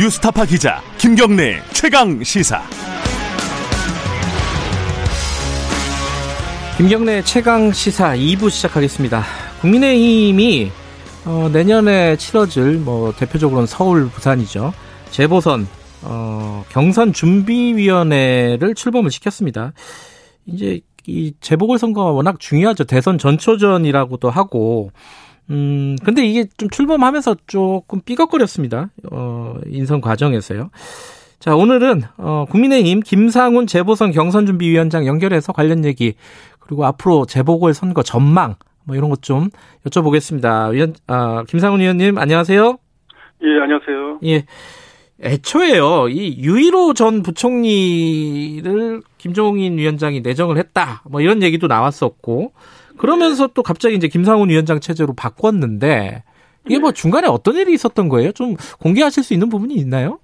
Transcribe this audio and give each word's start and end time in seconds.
뉴스타파 0.00 0.46
기자 0.46 0.80
김경래 0.96 1.60
최강 1.74 2.24
시사. 2.24 2.62
김경래 6.78 7.20
최강 7.20 7.70
시사 7.70 8.16
2부 8.16 8.48
시작하겠습니다. 8.48 9.22
국민의힘이 9.60 10.70
어, 11.26 11.50
내년에 11.52 12.16
치러질 12.16 12.78
뭐 12.78 13.12
대표적으로는 13.12 13.66
서울, 13.66 14.08
부산이죠. 14.08 14.72
재보선 15.10 15.68
어, 16.00 16.64
경선 16.70 17.12
준비위원회를 17.12 18.74
출범을 18.74 19.10
시켰습니다. 19.10 19.74
이제 20.46 20.80
이 21.06 21.34
재보궐 21.42 21.78
선거가 21.78 22.10
워낙 22.10 22.40
중요하죠. 22.40 22.84
대선 22.84 23.18
전초전이라고도 23.18 24.30
하고 24.30 24.92
음, 25.50 25.96
근데 26.04 26.24
이게 26.26 26.44
좀 26.56 26.70
출범하면서 26.70 27.36
조금 27.46 28.00
삐걱거렸습니다. 28.02 28.90
어, 29.10 29.56
인선 29.66 30.00
과정에서요. 30.00 30.70
자, 31.40 31.56
오늘은, 31.56 32.02
어, 32.18 32.44
국민의힘 32.50 33.00
김상훈 33.00 33.66
재보선 33.66 34.12
경선준비위원장 34.12 35.06
연결해서 35.06 35.52
관련 35.52 35.84
얘기, 35.84 36.14
그리고 36.60 36.84
앞으로 36.84 37.26
재보궐 37.26 37.74
선거 37.74 38.02
전망, 38.02 38.54
뭐 38.84 38.94
이런 38.94 39.08
것 39.10 39.22
좀 39.22 39.48
여쭤보겠습니다. 39.86 40.70
위원, 40.72 40.94
아, 41.06 41.44
김상훈 41.48 41.80
의원님, 41.80 42.18
안녕하세요. 42.18 42.78
예, 43.42 43.46
안녕하세요. 43.62 44.20
예. 44.26 44.44
애초에요, 45.22 46.08
이 46.08 46.38
유일호 46.38 46.94
전 46.94 47.22
부총리를 47.22 49.02
김종인 49.18 49.76
위원장이 49.78 50.20
내정을 50.20 50.56
했다. 50.58 51.02
뭐 51.10 51.20
이런 51.20 51.42
얘기도 51.42 51.66
나왔었고, 51.66 52.52
그러면서 53.00 53.46
또 53.46 53.62
갑자기 53.62 53.94
이제 53.94 54.08
김상훈 54.08 54.50
위원장 54.50 54.78
체제로 54.78 55.14
바꿨는데 55.14 56.22
이게 56.66 56.78
뭐 56.78 56.92
중간에 56.92 57.28
어떤 57.28 57.56
일이 57.56 57.72
있었던 57.72 58.10
거예요? 58.10 58.32
좀 58.32 58.56
공개하실 58.78 59.22
수 59.22 59.32
있는 59.32 59.48
부분이 59.48 59.72
있나요? 59.74 60.18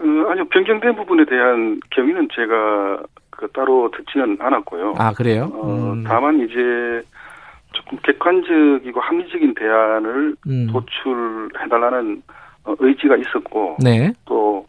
어, 0.00 0.30
아니요, 0.30 0.48
변경된 0.48 0.96
부분에 0.96 1.26
대한 1.26 1.78
경위는 1.90 2.28
제가 2.34 3.02
그 3.28 3.48
따로 3.52 3.90
듣지는 3.94 4.38
않았고요. 4.40 4.94
아, 4.96 5.12
그래요? 5.12 5.50
어, 5.52 5.94
다만 6.06 6.40
이제 6.40 7.02
조금 7.72 7.98
객관적이고 8.02 8.98
합리적인 8.98 9.54
대안을 9.54 10.36
음. 10.46 10.68
도출해달라는 10.72 12.22
어, 12.64 12.74
의지가 12.78 13.16
있었고, 13.16 13.76
네. 13.84 14.10
또 14.24 14.64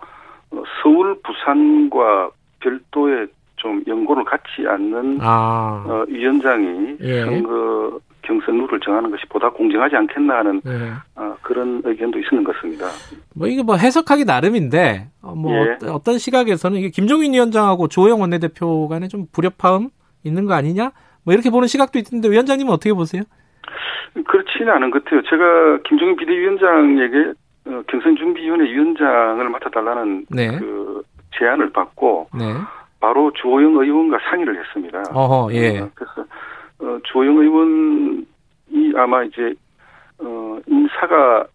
어, 0.51 0.63
서울, 0.83 1.17
부산과 1.23 2.31
별도의 2.59 3.27
좀 3.65 3.81
연고를 3.87 4.23
갖지 4.25 4.67
않는 4.67 5.17
아, 5.21 5.83
어, 5.87 6.05
위원장이 6.07 6.97
예. 7.01 7.21
선거 7.25 7.99
경선 8.21 8.57
룰을 8.57 8.79
정하는 8.79 9.09
것이 9.09 9.23
보다 9.27 9.49
공정하지 9.49 9.95
않겠나 9.95 10.37
하는 10.37 10.61
네. 10.63 10.91
어, 11.15 11.35
그런 11.41 11.81
의견도 11.83 12.19
있었는 12.19 12.43
것 12.43 12.55
같습니다. 12.55 12.85
뭐 13.35 13.47
이게 13.47 13.63
뭐 13.63 13.75
해석하기 13.75 14.25
나름인데 14.25 15.07
어, 15.23 15.33
뭐 15.33 15.51
예. 15.51 15.71
어떤- 15.71 15.89
어떤 15.89 16.17
시각에서는 16.19 16.77
이게 16.77 16.89
김종인 16.91 17.33
위원장하고 17.33 17.87
조영 17.87 18.21
원내대표 18.21 18.87
간에 18.87 19.07
좀 19.07 19.25
불협화음 19.31 19.89
있는 20.23 20.45
거 20.45 20.53
아니냐? 20.53 20.91
뭐 21.23 21.33
이렇게 21.33 21.49
보는 21.49 21.67
시각도 21.67 21.97
있는데 21.97 22.29
위원장님은 22.29 22.71
어떻게 22.71 22.93
보세요? 22.93 23.23
그렇지는 24.27 24.73
않은 24.73 24.91
것 24.91 25.03
같아요. 25.03 25.23
제가 25.23 25.79
김종인 25.87 26.15
비대위원장에게 26.17 27.33
어, 27.67 27.81
경선준비위원회 27.87 28.65
위원장을 28.71 29.49
맡아달라는 29.49 30.25
네. 30.29 30.59
그 30.59 31.01
제안을 31.39 31.71
받고 31.73 32.27
네. 32.37 32.53
바로 32.99 33.31
주호영 33.33 33.75
의원과 33.75 34.19
상의를 34.29 34.59
했습니다. 34.59 35.03
어허, 35.13 35.53
예. 35.53 35.79
어, 35.79 35.89
그래서 35.93 36.25
어, 36.79 36.97
주호영 37.03 37.37
의원이 37.37 38.93
아마 38.95 39.23
이제 39.23 39.53
어, 40.19 40.59
인사가 40.67 41.45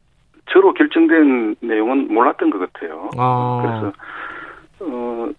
저로 0.51 0.73
결정된 0.75 1.57
내용은 1.61 2.13
몰랐던 2.13 2.51
것 2.51 2.59
같아요. 2.59 3.11
아. 3.17 3.63
그래서 3.63 3.93
어, 4.81 5.31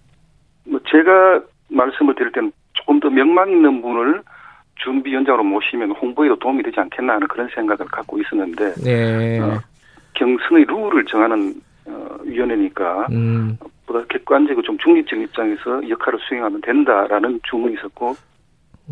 뭐 0.66 0.80
제가 0.90 1.42
말씀을 1.70 2.16
드릴 2.16 2.32
때는 2.32 2.52
조금 2.74 3.00
더 3.00 3.10
명망 3.10 3.50
있는 3.52 3.82
분을 3.82 4.22
준비위원장으로 4.76 5.44
모시면 5.44 5.92
홍보에도 5.92 6.38
도움이 6.40 6.64
되지 6.64 6.80
않겠나 6.80 7.14
하는 7.14 7.28
그런 7.28 7.48
생각을 7.54 7.86
갖고 7.92 8.20
있었는데 8.20 8.74
네. 8.84 9.40
어, 9.40 9.60
경선의 10.14 10.66
룰을 10.66 11.06
정하는 11.06 11.54
어, 11.86 12.18
위원회니까 12.24 13.08
음. 13.12 13.58
보다 13.92 14.06
객관적이고 14.08 14.62
좀 14.64 14.78
중립적인 14.78 15.26
입장에서 15.26 15.90
역할을 15.90 16.20
수행하면 16.28 16.62
된다라는 16.62 17.40
주문이 17.50 17.76
있었고 17.76 18.16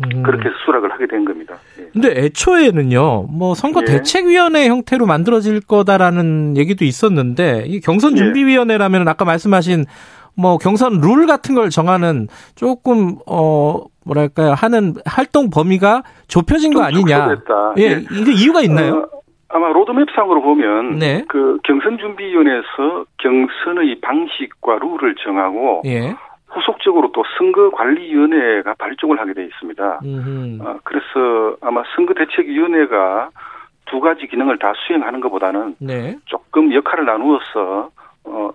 음. 0.04 0.22
그렇게 0.22 0.48
해서 0.48 0.56
수락을 0.64 0.92
하게 0.92 1.06
된 1.06 1.24
겁니다. 1.24 1.56
예. 1.78 1.88
근데 1.92 2.08
애초에는요, 2.24 3.26
뭐 3.30 3.54
선거 3.54 3.80
예. 3.82 3.84
대책위원회 3.86 4.68
형태로 4.68 5.06
만들어질 5.06 5.60
거다라는 5.60 6.56
얘기도 6.56 6.84
있었는데 6.84 7.64
이 7.66 7.80
경선 7.80 8.12
예. 8.12 8.16
준비위원회라면 8.16 9.08
아까 9.08 9.24
말씀하신 9.24 9.84
뭐 10.36 10.58
경선 10.58 11.00
룰 11.00 11.26
같은 11.26 11.54
걸 11.54 11.70
정하는 11.70 12.28
조금 12.54 13.16
어 13.26 13.82
뭐랄까요 14.04 14.52
하는 14.54 14.94
활동 15.04 15.50
범위가 15.50 16.02
좁혀진 16.28 16.72
거좀 16.72 16.86
아니냐? 16.86 17.28
축소됐다. 17.28 17.74
예, 17.78 17.82
예. 17.82 18.04
이게 18.18 18.32
이유가 18.32 18.62
있나요? 18.62 19.08
어, 19.12 19.20
아마 19.52 19.68
로드맵상으로 19.72 20.42
보면 20.42 20.98
네. 20.98 21.24
그 21.28 21.58
경선 21.64 21.98
준비위원회에서 21.98 23.04
경선의 23.18 24.00
방식과 24.00 24.78
룰을 24.78 25.14
정하고 25.16 25.82
예. 25.86 26.14
후속적으로 26.48 27.12
또 27.12 27.24
선거관리위원회가 27.38 28.74
발족을 28.74 29.20
하게 29.20 29.34
돼 29.34 29.44
있습니다. 29.44 30.00
음. 30.04 30.58
어, 30.62 30.78
그래서 30.84 31.56
아마 31.60 31.82
선거대책위원회가 31.94 33.30
두 33.86 34.00
가지 34.00 34.26
기능을 34.26 34.58
다 34.58 34.72
수행하는 34.86 35.20
것보다는 35.20 35.76
네. 35.80 36.16
조금 36.26 36.72
역할을 36.72 37.04
나누어서 37.04 37.90
어, 38.24 38.50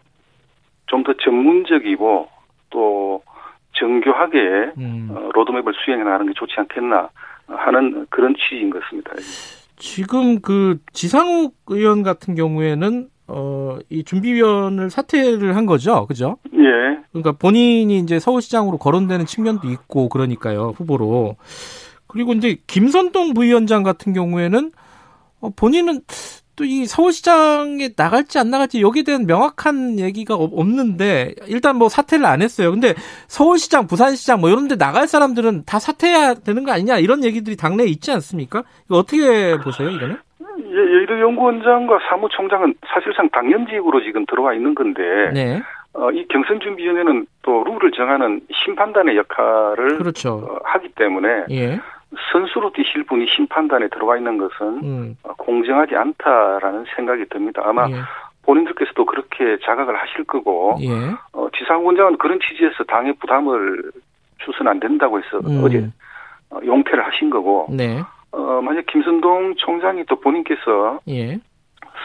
좀 0.87 1.03
더 1.03 1.13
전문적이고 1.13 2.29
또 2.69 3.21
정교하게 3.73 4.71
음. 4.77 5.09
어, 5.11 5.29
로드맵을 5.33 5.73
수행해 5.83 6.03
나가는 6.03 6.25
게 6.25 6.33
좋지 6.33 6.53
않겠나 6.57 7.09
하는 7.47 8.05
그런 8.09 8.33
취지인 8.35 8.69
것 8.69 8.81
같습니다. 8.83 9.11
지금 9.77 10.39
그 10.41 10.79
지상욱 10.93 11.55
의원 11.67 12.03
같은 12.03 12.35
경우에는 12.35 13.09
어 13.27 13.65
이 13.89 14.03
준비위원을 14.03 14.89
사퇴를 14.89 15.55
한 15.55 15.65
거죠, 15.65 16.05
그죠? 16.07 16.37
예, 16.53 17.03
그러니까 17.11 17.33
본인이 17.33 17.99
이제 17.99 18.19
서울시장으로 18.19 18.77
거론되는 18.77 19.25
측면도 19.25 19.69
있고 19.71 20.09
그러니까요 20.09 20.73
후보로. 20.77 21.35
그리고 22.07 22.33
이제 22.33 22.57
김선동 22.67 23.33
부위원장 23.33 23.83
같은 23.83 24.13
경우에는 24.13 24.71
어, 25.41 25.49
본인은 25.55 26.01
또 26.57 26.63
이 26.63 26.85
서울시장에 26.85 27.89
나갈지 27.97 28.39
안 28.39 28.49
나갈지 28.49 28.81
여기에 28.81 29.03
대한 29.03 29.25
명확한 29.27 29.99
얘기가 29.99 30.35
없- 30.35 30.51
없는데 30.57 31.33
일단 31.47 31.75
뭐 31.77 31.89
사퇴를 31.89 32.25
안 32.25 32.41
했어요. 32.41 32.71
근데 32.71 32.93
서울시장, 33.27 33.87
부산시장 33.87 34.39
뭐 34.41 34.49
이런 34.49 34.67
데 34.67 34.75
나갈 34.77 35.07
사람들은 35.07 35.63
다 35.65 35.79
사퇴해야 35.79 36.35
되는 36.35 36.63
거 36.63 36.71
아니냐 36.71 36.97
이런 36.99 37.23
얘기들이 37.23 37.55
당내에 37.57 37.87
있지 37.87 38.11
않습니까? 38.11 38.63
이거 38.85 38.97
어떻게 38.97 39.57
보세요, 39.59 39.89
이거는? 39.89 40.17
예, 40.59 40.77
여의도 40.77 41.19
연구원장과 41.19 41.99
사무총장은 42.09 42.75
사실상 42.93 43.29
당연직으로 43.29 44.01
지금 44.03 44.25
들어와 44.25 44.53
있는 44.53 44.73
건데 44.75 45.01
네. 45.33 45.61
어, 45.93 46.11
이 46.11 46.25
경선준비위원회는 46.29 47.25
또 47.41 47.63
룰을 47.63 47.91
정하는 47.91 48.41
심판단의 48.53 49.15
역할을 49.17 49.97
그렇죠. 49.97 50.45
어, 50.49 50.59
하기 50.63 50.89
때문에 50.95 51.27
예. 51.51 51.79
선수로 52.31 52.71
뛰실 52.73 53.03
분이 53.03 53.27
심판단에 53.27 53.87
들어와 53.89 54.17
있는 54.17 54.37
것은 54.37 54.83
음. 54.83 55.17
어, 55.23 55.33
공정하지 55.33 55.95
않다라는 55.95 56.85
생각이 56.95 57.25
듭니다. 57.29 57.61
아마 57.65 57.89
예. 57.89 57.95
본인들께서도 58.43 59.05
그렇게 59.05 59.57
자각을 59.63 59.95
하실 59.95 60.23
거고 60.23 60.77
예. 60.81 60.89
어, 61.33 61.47
지상 61.57 61.85
원장은 61.85 62.17
그런 62.17 62.39
취지에서 62.39 62.83
당의 62.85 63.13
부담을 63.13 63.91
주서는 64.39 64.71
안 64.71 64.79
된다고 64.79 65.19
해서 65.19 65.39
음. 65.45 65.61
어제 65.63 65.87
어, 66.51 66.59
용퇴를 66.63 67.05
하신 67.05 67.29
거고 67.29 67.67
네. 67.69 68.01
어, 68.31 68.61
만약 68.61 68.85
김선동 68.87 69.55
총장이 69.57 70.05
또 70.05 70.19
본인께서 70.19 70.99
예. 71.07 71.39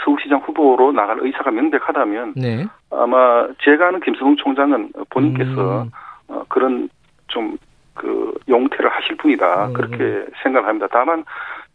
서울시장 0.05 0.41
후보로 0.41 0.93
나갈 0.93 1.19
의사가 1.21 1.51
명백하다면 1.51 2.35
네. 2.37 2.67
아마 2.91 3.47
제가 3.63 3.89
아는 3.89 4.01
김선동 4.01 4.37
총장은 4.37 4.93
본인께서 5.11 5.83
음. 5.83 5.91
어, 6.29 6.45
그런 6.49 6.89
좀 7.29 7.57
그 7.95 8.35
용퇴를 8.49 8.91
하실 8.91 9.17
분이다 9.17 9.69
음. 9.69 9.73
그렇게 9.73 10.27
생각합니다. 10.43 10.89
다만 10.91 11.25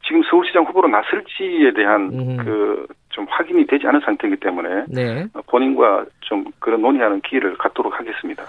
지금 0.06 0.22
서울시장 0.30 0.64
후보로 0.66 0.88
나설지에 0.88 1.74
대한 1.76 2.10
음. 2.14 2.38
그좀 2.38 3.26
확인이 3.30 3.66
되지 3.66 3.88
않은 3.88 4.02
상태이기 4.02 4.38
때문에 4.38 4.86
네. 4.88 5.28
어, 5.34 5.42
본인과 5.48 6.06
좀 6.22 6.46
그런 6.60 6.82
논의하는 6.82 7.22
기회를 7.22 7.58
갖도록 7.58 8.00
하겠습니다. 8.00 8.44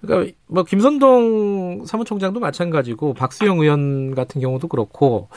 그러니까 0.00 0.32
뭐 0.48 0.62
김선동 0.62 1.84
사무총장도 1.84 2.40
마찬가지고 2.40 3.14
박수영 3.14 3.58
의원 3.58 4.14
같은 4.14 4.40
경우도 4.40 4.68
그렇고 4.68 5.28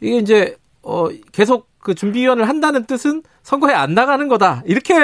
이게 0.00 0.16
이제 0.16 0.56
어 0.82 1.08
계속 1.32 1.68
그 1.78 1.94
준비위원을 1.94 2.48
한다는 2.48 2.84
뜻은 2.84 3.22
선거에 3.42 3.72
안 3.72 3.94
나가는 3.94 4.26
거다 4.28 4.62
이렇게 4.66 4.94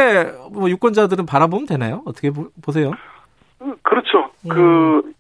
뭐 0.53 0.69
유권자들은 0.69 1.25
바라보면 1.27 1.67
되나요? 1.67 2.03
어떻게 2.05 2.31
보, 2.31 2.49
보세요? 2.63 2.93
어, 3.61 3.73
그렇죠. 3.83 4.31
음. 4.45 4.49
그 4.49 5.13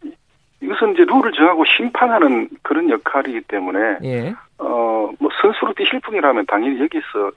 이것은 0.63 0.95
이제 0.95 1.05
룰을 1.05 1.33
정하고 1.33 1.65
심판하는 1.65 2.49
그런 2.63 2.91
역할이기 2.91 3.43
때문에 3.43 3.99
예, 4.05 4.35
어뭐 4.59 5.17
선수로 5.43 5.75
뛰실 5.75 6.01
분이라면 6.01 6.47
당연히 6.47 6.81
여기서 6.81 7.31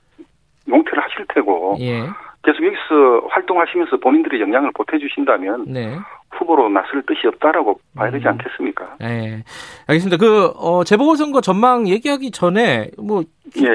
용퇴를 0.68 1.02
하실 1.02 1.26
테고 1.28 1.76
예, 1.80 2.02
계속 2.42 2.64
여기서 2.64 3.26
활동하시면서 3.28 3.98
본인들이 3.98 4.40
영향을 4.40 4.70
보태주신다면 4.72 5.66
네. 5.68 5.98
후보로 6.30 6.68
나설 6.68 7.02
뜻이 7.02 7.26
없다라고 7.26 7.80
봐야 7.94 8.10
되지 8.10 8.26
음. 8.26 8.32
않겠습니까? 8.32 8.96
네. 9.00 9.44
알겠습니다. 9.86 10.16
그, 10.16 10.52
어, 10.56 10.84
재보궐선거 10.84 11.40
전망 11.40 11.88
얘기하기 11.88 12.30
전에, 12.30 12.90
뭐, 12.96 13.22
예. 13.58 13.72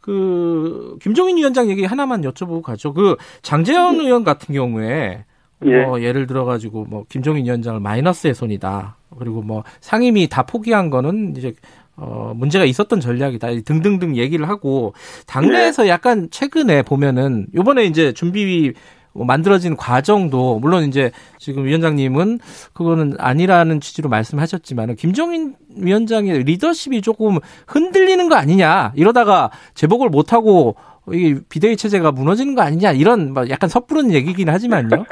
그, 0.00 0.96
김종인 1.00 1.38
위원장 1.38 1.68
얘기 1.68 1.84
하나만 1.84 2.20
여쭤보고 2.22 2.62
가죠. 2.62 2.92
그, 2.92 3.16
장재현 3.42 4.00
의원 4.00 4.22
같은 4.22 4.54
경우에, 4.54 5.24
예. 5.64 5.84
뭐, 5.84 6.02
예를 6.02 6.26
들어 6.26 6.44
가지고, 6.44 6.84
뭐, 6.84 7.04
김종인 7.08 7.44
위원장을 7.44 7.80
마이너스의 7.80 8.34
손이다. 8.34 8.96
그리고 9.18 9.42
뭐, 9.42 9.64
상임위 9.80 10.28
다 10.28 10.44
포기한 10.44 10.90
거는 10.90 11.34
이제, 11.36 11.54
어, 11.96 12.32
문제가 12.34 12.64
있었던 12.64 13.00
전략이다. 13.00 13.48
등등등 13.64 14.16
얘기를 14.16 14.48
하고, 14.48 14.94
당내에서 15.26 15.88
약간 15.88 16.28
최근에 16.30 16.82
보면은, 16.82 17.46
요번에 17.54 17.84
이제 17.84 18.12
준비, 18.12 18.72
뭐 19.14 19.24
만들어진 19.24 19.76
과정도 19.76 20.58
물론 20.58 20.84
이제 20.84 21.12
지금 21.38 21.64
위원장님은 21.64 22.40
그거는 22.72 23.14
아니라는 23.18 23.80
취지로 23.80 24.08
말씀하셨지만 24.08 24.96
김종인 24.96 25.54
위원장의 25.76 26.42
리더십이 26.42 27.00
조금 27.00 27.38
흔들리는 27.68 28.28
거 28.28 28.34
아니냐 28.34 28.92
이러다가 28.96 29.50
제복을 29.74 30.08
못 30.08 30.32
하고 30.32 30.74
이 31.12 31.38
비대위 31.50 31.76
체제가 31.76 32.12
무너지는 32.12 32.54
거 32.54 32.62
아니냐 32.62 32.92
이런 32.92 33.32
뭐 33.34 33.44
약간 33.50 33.68
섣부른 33.68 34.10
얘기긴 34.12 34.48
하지만요 34.48 35.04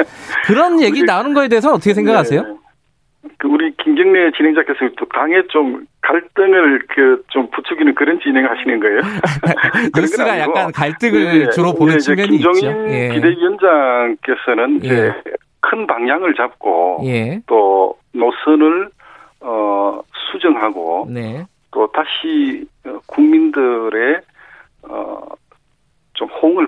그런 0.47 0.81
얘기 0.83 1.01
우리- 1.01 1.07
나오는 1.07 1.35
거에 1.35 1.49
대해서 1.49 1.73
어떻게 1.73 1.93
생각하세요? 1.95 2.43
네. 2.43 2.55
그 3.39 3.47
우리 3.49 3.73
김경래 3.77 4.31
진행자께서 4.37 4.79
또 4.99 5.05
당에 5.07 5.43
좀 5.51 5.85
갈등을 6.01 6.87
그 6.89 7.23
좀 7.29 7.49
부추기는 7.51 7.95
그런 7.95 8.19
진행하시는 8.21 8.81
거예요. 8.81 9.01
뉴스가 9.97 10.39
약간 10.41 10.73
갈등을 10.73 11.43
예, 11.43 11.51
주로 11.51 11.73
보는 11.75 11.95
예, 11.95 11.97
이제 11.97 12.05
측면이 12.15 12.37
있죠. 12.37 12.51
김종인 12.53 12.89
예. 12.93 13.09
비대위원장께서는 13.15 14.77
이제 14.85 15.13
큰 15.61 15.87
방향을 15.87 16.35
잡고 16.35 17.03
예. 17.05 17.41
또 17.47 17.97
노선을 18.13 18.89
어 19.41 20.01
수정하고 20.33 21.07
네. 21.11 21.45
또 21.71 21.87
다시 21.93 22.67
어, 22.85 22.99
국민들의 23.07 24.21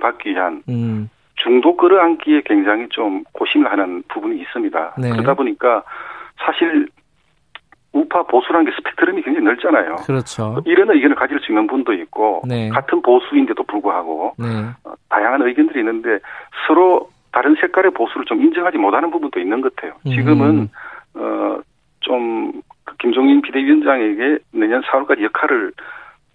받기 0.05 0.31
위한 0.31 0.63
음. 0.69 1.09
중도 1.37 1.77
끌어안기에 1.77 2.43
굉장히 2.45 2.89
좀 2.91 3.25
고심을 3.33 3.71
하는 3.71 4.03
부분이 4.09 4.41
있습니다. 4.41 4.95
네. 4.99 5.11
그러다 5.11 5.35
보니까 5.35 5.83
사실 6.37 6.89
우파 7.93 8.23
보수라는 8.25 8.67
게 8.67 8.77
스펙트럼이 8.77 9.23
굉장히 9.23 9.47
넓잖아요. 9.47 9.97
그렇죠. 10.07 10.63
이런 10.67 10.91
의견을 10.91 11.17
가질 11.17 11.39
수 11.41 11.53
있는 11.53 11.67
분도 11.67 11.93
있고 11.93 12.43
네. 12.47 12.69
같은 12.69 13.01
보수인데도 13.03 13.63
불구하고 13.63 14.35
네. 14.39 14.47
어, 14.85 14.95
다양한 15.09 15.43
의견들이 15.43 15.79
있는데 15.81 16.19
서로 16.67 17.09
다른 17.33 17.57
색깔의 17.61 17.93
보수를 17.93 18.27
좀 18.27 18.43
인정하지 18.43 18.79
못하는 18.79 19.11
부분도 19.11 19.41
있는 19.41 19.61
것 19.61 19.75
같아요. 19.75 19.95
음. 20.07 20.11
지금은 20.11 20.69
어좀 21.15 22.53
그 22.85 22.97
김종인 22.99 23.43
비대위원장에게 23.43 24.39
내년 24.53 24.83
4월까지 24.83 25.23
역할을 25.23 25.73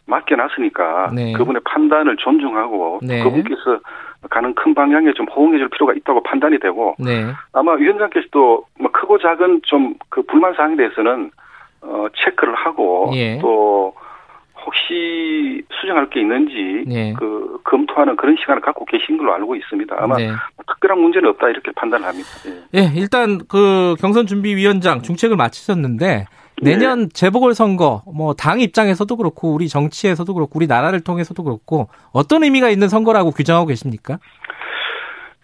맡겨놨으니까 0.09 1.11
네. 1.13 1.33
그분의 1.33 1.61
판단을 1.63 2.17
존중하고 2.17 3.00
네. 3.03 3.23
그분께서 3.23 3.79
가는 4.29 4.53
큰 4.53 4.73
방향에 4.73 5.13
좀 5.13 5.27
호응해줄 5.27 5.69
필요가 5.69 5.94
있다고 5.94 6.21
판단이 6.23 6.59
되고 6.59 6.95
네. 7.00 7.31
아마 7.53 7.73
위원장께서도 7.73 8.65
뭐 8.79 8.91
크고 8.91 9.17
작은 9.19 9.61
좀 9.63 9.94
그 10.19 10.23
불만 10.23 10.53
사항에 10.53 10.75
대해서는 10.75 11.31
어 11.81 12.07
체크를 12.13 12.53
하고 12.56 13.11
예. 13.13 13.39
또 13.39 13.94
혹시 14.65 15.63
수정할 15.71 16.09
게 16.09 16.19
있는지 16.19 16.83
네. 16.85 17.13
그 17.17 17.59
검토하는 17.63 18.17
그런 18.17 18.35
시간을 18.38 18.61
갖고 18.61 18.83
계신 18.85 19.17
걸로 19.17 19.33
알고 19.33 19.56
있습니다. 19.56 19.95
아마 19.97 20.17
네. 20.17 20.29
특별한 20.67 21.00
문제는 21.00 21.29
없다 21.29 21.50
이렇게 21.50 21.71
판단합니다. 21.71 22.27
예. 22.47 22.79
예, 22.79 22.91
일단 22.95 23.39
그 23.47 23.95
경선 24.00 24.27
준비 24.27 24.56
위원장 24.56 25.01
중책을 25.01 25.38
마치셨는데 25.38 26.25
내년 26.61 27.09
재보궐 27.13 27.53
선거 27.53 28.03
뭐 28.06 28.33
당 28.33 28.59
입장에서도 28.61 29.15
그렇고 29.15 29.53
우리 29.53 29.67
정치에서도 29.67 30.33
그렇고 30.33 30.51
우리 30.56 30.67
나라를 30.67 31.01
통해서도 31.01 31.44
그렇고 31.44 31.89
어떤 32.13 32.44
의미가 32.44 32.69
있는 32.69 32.88
선거라고 32.88 33.31
규정하고 33.31 33.67
계십니까? 33.67 34.19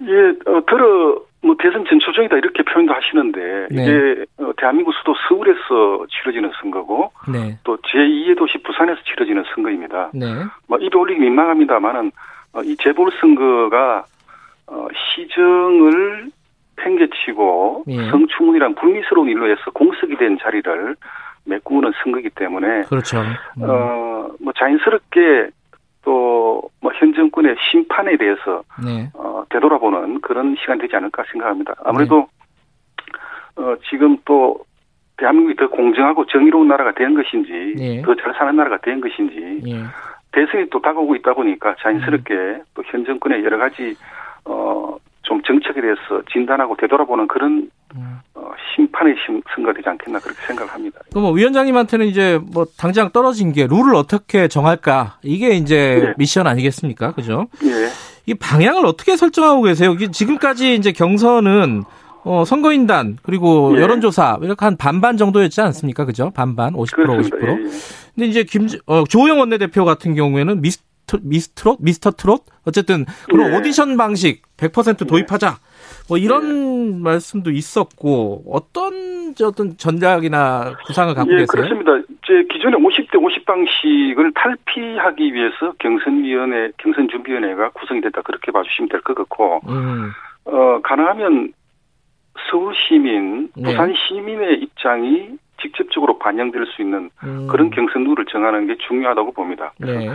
예, 0.01 0.51
어, 0.51 0.61
들어 0.67 1.21
뭐 1.41 1.55
대선 1.59 1.85
전초전이다 1.85 2.37
이렇게 2.37 2.63
표현도 2.63 2.93
하시는데 2.93 3.67
네. 3.69 3.83
이게 3.83 4.25
어, 4.39 4.51
대한민국 4.57 4.93
수도 4.95 5.13
서울에서 5.27 6.07
치러지는 6.09 6.51
선거고 6.61 7.11
네. 7.31 7.57
또 7.63 7.77
제2의 7.77 8.37
도시 8.37 8.57
부산에서 8.59 8.99
치러지는 9.03 9.43
선거입니다. 9.53 10.09
네. 10.13 10.25
뭐 10.67 10.77
입에 10.79 10.97
올리기 10.97 11.19
민망합니다만은 11.19 12.11
어, 12.53 12.61
이 12.63 12.75
재보궐 12.77 13.11
선거가 13.19 14.05
어, 14.67 14.87
시정을 15.15 16.31
팽개치고 16.77 17.85
예. 17.87 18.09
성추문이란 18.09 18.75
불미스러운 18.75 19.29
일로 19.29 19.49
해서 19.49 19.71
공석이 19.73 20.17
된 20.17 20.37
자리를 20.41 20.95
메꾸는 21.45 21.91
선거이기 22.03 22.31
때문에 22.31 22.83
그렇죠. 22.83 23.19
음. 23.57 23.63
어, 23.63 24.29
뭐 24.39 24.53
자연스럽게 24.57 25.49
또뭐현 26.03 27.13
정권의 27.15 27.55
심판에 27.71 28.17
대해서 28.17 28.63
네. 28.83 29.09
어, 29.13 29.43
되돌아보는 29.49 30.21
그런 30.21 30.55
시간 30.59 30.77
되지 30.77 30.95
않을까 30.95 31.23
생각합니다. 31.31 31.75
아무래도 31.83 32.27
어, 33.55 33.75
지금 33.89 34.17
또 34.25 34.59
대한민국이 35.17 35.55
더 35.55 35.69
공정하고 35.69 36.25
정의로운 36.27 36.67
나라가 36.67 36.91
된 36.93 37.15
것인지 37.15 37.75
예. 37.79 38.01
더잘 38.01 38.33
사는 38.37 38.55
나라가 38.55 38.77
된 38.77 39.01
것인지 39.01 39.61
예. 39.67 39.83
대선이 40.31 40.69
또 40.69 40.81
다가오고 40.81 41.15
있다 41.15 41.33
보니까 41.33 41.75
자연스럽게 41.79 42.33
음. 42.33 42.63
또현 42.73 43.05
정권의 43.05 43.43
여러 43.43 43.57
가지 43.57 43.95
어, 44.43 44.97
좀 45.25 45.41
정책에 45.43 45.81
대해서 45.81 45.99
진단하고 46.31 46.75
되돌아보는 46.77 47.27
그런 47.27 47.69
음. 47.95 48.19
어, 48.35 48.51
심판의 48.75 49.15
심, 49.25 49.41
선거가 49.53 49.73
되지 49.73 49.89
않겠나 49.89 50.19
그렇게 50.19 50.39
생각을 50.47 50.71
합니다. 50.71 50.99
그럼 51.09 51.23
뭐 51.23 51.31
위원장님한테는 51.33 52.05
이제 52.07 52.39
뭐 52.53 52.65
당장 52.77 53.09
떨어진 53.11 53.51
게 53.51 53.67
룰을 53.67 53.95
어떻게 53.95 54.47
정할까 54.47 55.17
이게 55.23 55.51
이제 55.51 56.01
네. 56.03 56.13
미션 56.17 56.47
아니겠습니까? 56.47 57.13
그죠? 57.13 57.47
예. 57.63 57.89
이 58.27 58.33
방향을 58.33 58.85
어떻게 58.85 59.15
설정하고 59.15 59.63
계세요? 59.63 59.95
지금까지 59.97 60.75
이제 60.75 60.91
경선은 60.91 61.83
어, 62.23 62.43
선거인단 62.43 63.17
그리고 63.21 63.75
예. 63.77 63.81
여론조사 63.81 64.39
이렇게 64.41 64.65
한 64.65 64.77
반반 64.77 65.17
정도였지 65.17 65.61
않습니까? 65.61 66.05
그죠? 66.05 66.31
반반 66.35 66.73
50% 66.73 66.95
그렇습니다. 66.95 67.37
50%. 67.37 67.43
예, 67.43 67.65
예. 67.65 67.69
근데 68.15 68.27
이제 68.27 68.43
김 68.43 68.67
어, 68.87 69.03
조호영 69.07 69.39
원내대표 69.39 69.85
같은 69.85 70.15
경우에는 70.15 70.61
미스터 70.61 70.83
미스트롯 71.21 71.77
미스터 71.81 72.11
트롯 72.11 72.45
어쨌든 72.65 73.05
그런 73.29 73.51
예. 73.53 73.57
오디션 73.57 73.97
방식 73.97 74.41
100% 74.57 75.07
도입하자. 75.07 75.57
뭐 76.09 76.17
이런 76.17 77.01
말씀도 77.01 77.51
있었고 77.51 78.43
어떤 78.51 79.33
저 79.35 79.47
어떤 79.47 79.75
전략이나 79.77 80.75
구상을 80.85 81.13
갖고 81.13 81.31
예, 81.33 81.37
계세요? 81.39 81.47
그렇습니다. 81.47 81.91
제 82.25 82.43
기존의 82.51 82.79
50대 82.79 83.21
50 83.21 83.45
방식을 83.45 84.31
탈피하기 84.33 85.33
위해서 85.33 85.73
경선위원회, 85.79 86.71
경선준비위원회가 86.77 87.69
구성이 87.71 88.01
됐다 88.01 88.21
그렇게 88.21 88.51
봐주시면 88.51 88.89
될 88.89 89.01
것 89.01 89.13
같고, 89.15 89.61
음. 89.67 90.11
어, 90.45 90.79
가능하면 90.83 91.53
서울 92.49 92.73
시민, 92.75 93.49
네. 93.55 93.63
부산 93.71 93.93
시민의 93.95 94.61
입장이 94.61 95.29
직접적으로 95.61 96.17
반영될 96.19 96.65
수 96.67 96.81
있는 96.81 97.09
음. 97.23 97.47
그런 97.47 97.69
경선 97.69 98.03
룰을 98.03 98.25
정하는 98.31 98.67
게 98.67 98.75
중요하다고 98.87 99.31
봅니다. 99.33 99.73
네. 99.79 100.09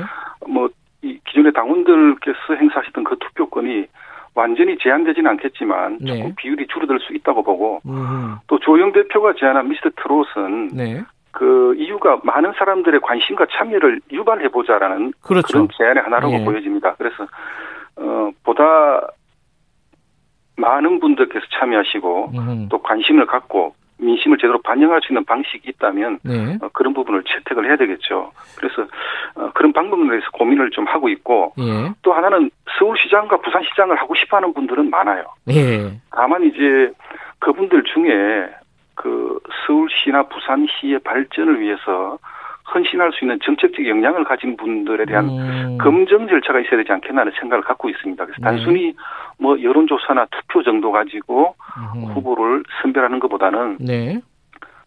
뭐, 0.49 0.69
이 1.03 1.19
기존의 1.27 1.53
당원들께서 1.53 2.55
행사하시던 2.55 3.05
그 3.05 3.17
투표권이 3.19 3.87
완전히 4.35 4.77
제한되지는 4.79 5.31
않겠지만 5.31 5.99
네. 6.01 6.17
조금 6.17 6.35
비율이 6.37 6.67
줄어들 6.69 7.01
수 7.01 7.15
있다고 7.15 7.43
보고 7.43 7.81
음. 7.87 8.37
또 8.47 8.59
조영 8.59 8.93
대표가 8.93 9.35
제안한 9.39 9.69
미스터 9.69 9.91
트롯은 9.97 10.69
네. 10.69 11.03
그 11.33 11.75
이유가 11.77 12.21
많은 12.23 12.53
사람들의 12.57 13.01
관심과 13.01 13.47
참여를 13.51 14.01
유발해 14.13 14.49
보자라는 14.49 15.13
그렇죠. 15.23 15.47
그런 15.49 15.69
제안의 15.77 16.03
하나라고 16.03 16.35
예. 16.35 16.45
보여집니다. 16.45 16.95
그래서 16.97 17.27
어 17.97 18.31
보다 18.43 19.09
많은 20.57 21.01
분들께서 21.01 21.47
참여하시고 21.59 22.33
음. 22.35 22.69
또 22.69 22.83
관심을 22.83 23.27
갖고 23.27 23.75
민심을 24.01 24.39
제대로 24.39 24.61
반영할 24.63 25.01
수 25.03 25.13
있는 25.13 25.25
방식이 25.25 25.69
있다면 25.69 26.19
네. 26.23 26.59
어, 26.61 26.69
그런 26.73 26.95
부분을 26.95 27.23
채택을 27.25 27.67
해야 27.67 27.77
되겠죠. 27.77 28.33
그래서 28.57 28.87
어, 29.35 29.51
그런 29.55 29.73
방법에 29.73 30.09
대해서 30.09 30.27
고민을 30.33 30.71
좀 30.71 30.87
하고 30.87 31.09
있고 31.09 31.53
예. 31.59 31.93
또 32.03 32.13
하나는 32.13 32.51
서울시장과 32.79 33.39
부산시장을 33.39 33.97
하고 33.97 34.15
싶어하는 34.15 34.53
분들은 34.55 34.91
많아요. 34.91 35.25
예. 35.51 35.93
다만 36.11 36.45
이제 36.45 36.91
그분들 37.39 37.85
중에 37.85 38.49
그 38.95 39.39
서울시나 39.67 40.25
부산시의 40.25 40.99
발전을 41.01 41.61
위해서 41.61 42.19
헌신할 42.75 43.13
수 43.13 43.25
있는 43.25 43.39
정책적 43.43 43.87
역량을 43.87 44.25
가진 44.25 44.57
분들에 44.57 45.05
대한 45.05 45.29
음. 45.29 45.79
검증 45.79 46.29
절차가 46.29 46.61
있어야 46.61 46.77
되지 46.79 46.93
않겠나 46.93 47.23
하는 47.23 47.33
생각을 47.41 47.65
갖고 47.65 47.89
있습니다. 47.89 48.25
그래서 48.25 48.39
네. 48.41 48.45
단순히 48.45 48.95
뭐 49.39 49.61
여론조사나 49.61 50.27
투표 50.31 50.63
정도 50.63 50.93
가지고 50.93 51.55
음. 51.97 52.05
후보를 52.13 52.65
선별하는 52.83 53.19
것보다는 53.21 53.79
네. 53.81 54.21